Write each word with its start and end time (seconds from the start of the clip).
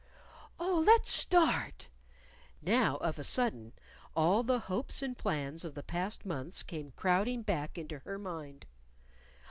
"Oh, 0.59 0.83
let's 0.83 1.11
start." 1.11 1.89
Now, 2.59 2.95
of 2.97 3.19
a 3.19 3.23
sudden, 3.23 3.73
all 4.15 4.41
the 4.41 4.57
hopes 4.61 5.03
and 5.03 5.15
plans 5.15 5.63
of 5.63 5.75
the 5.75 5.83
past 5.83 6.25
months 6.25 6.63
came 6.63 6.93
crowding 6.95 7.43
back 7.43 7.77
into 7.77 7.99
her 7.99 8.17
mind. 8.17 8.65